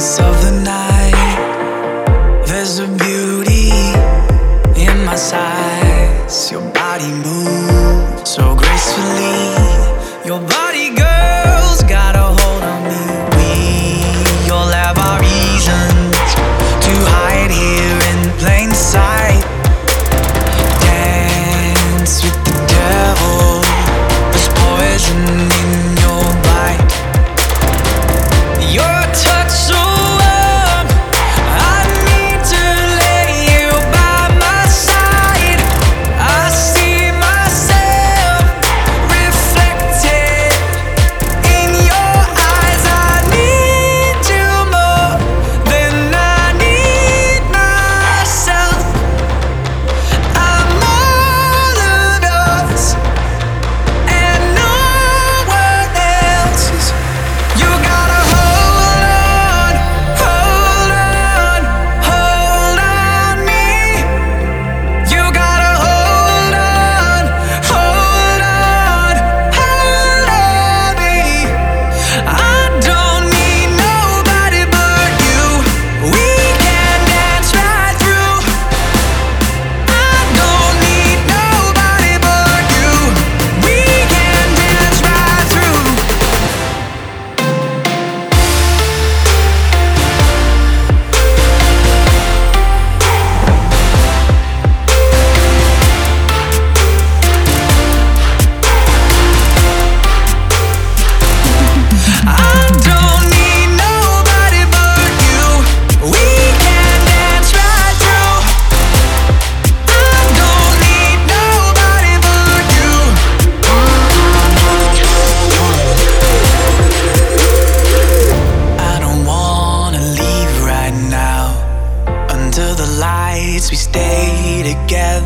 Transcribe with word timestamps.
of 0.00 0.40
the 0.42 0.50
night. 0.64 0.69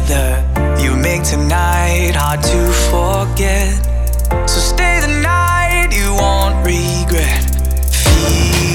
together. 0.05 0.81
You 0.83 0.97
make 0.97 1.23
tonight 1.23 2.13
hard 2.15 2.43
to 2.43 2.73
forget. 2.91 3.75
So 4.49 4.61
stay 4.61 5.01
the 5.01 5.21
night, 5.23 5.91
you 5.93 6.15
won't 6.15 6.65
regret. 6.65 7.45
Feel 7.91 8.74